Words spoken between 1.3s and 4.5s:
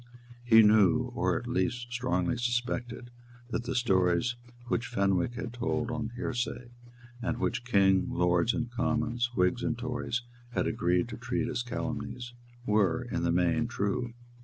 at least strongly suspected, that the stories